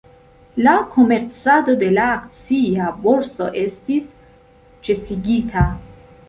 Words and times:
La 0.67 0.71
komercado 0.93 1.75
de 1.83 1.89
la 1.97 2.05
akcia 2.13 2.87
borso 3.03 3.51
estis 3.65 4.09
ĉesigita. 4.89 5.69